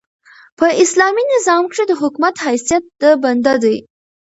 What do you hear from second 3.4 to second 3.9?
دئ.